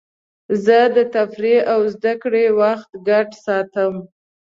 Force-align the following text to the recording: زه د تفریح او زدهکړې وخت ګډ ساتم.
زه 0.65 0.77
د 0.95 0.97
تفریح 1.15 1.59
او 1.73 1.79
زدهکړې 1.95 2.45
وخت 2.59 2.89
ګډ 3.07 3.27
ساتم. 3.45 3.93